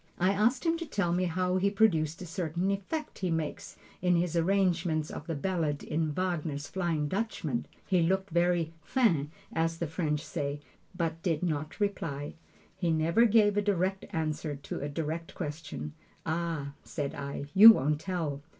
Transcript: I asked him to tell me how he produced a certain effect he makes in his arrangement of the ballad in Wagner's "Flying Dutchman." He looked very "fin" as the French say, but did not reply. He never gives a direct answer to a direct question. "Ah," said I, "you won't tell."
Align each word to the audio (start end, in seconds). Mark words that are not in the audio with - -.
I 0.17 0.31
asked 0.31 0.65
him 0.65 0.79
to 0.79 0.85
tell 0.87 1.13
me 1.13 1.25
how 1.25 1.57
he 1.57 1.69
produced 1.69 2.23
a 2.23 2.25
certain 2.25 2.71
effect 2.71 3.19
he 3.19 3.29
makes 3.29 3.77
in 4.01 4.15
his 4.15 4.35
arrangement 4.35 5.11
of 5.11 5.27
the 5.27 5.35
ballad 5.35 5.83
in 5.83 6.11
Wagner's 6.11 6.65
"Flying 6.67 7.07
Dutchman." 7.07 7.67
He 7.85 8.01
looked 8.01 8.31
very 8.31 8.73
"fin" 8.81 9.29
as 9.53 9.77
the 9.77 9.85
French 9.85 10.25
say, 10.25 10.59
but 10.97 11.21
did 11.21 11.43
not 11.43 11.79
reply. 11.79 12.33
He 12.75 12.89
never 12.89 13.25
gives 13.25 13.57
a 13.57 13.61
direct 13.61 14.05
answer 14.09 14.55
to 14.55 14.79
a 14.79 14.89
direct 14.89 15.35
question. 15.35 15.93
"Ah," 16.25 16.73
said 16.83 17.13
I, 17.13 17.45
"you 17.53 17.73
won't 17.73 17.99
tell." 18.01 18.41